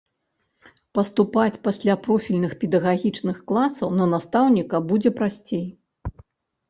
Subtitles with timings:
[0.99, 5.65] Паступаць пасля профільных педагагічных класаў на настаўніка будзе прасцей.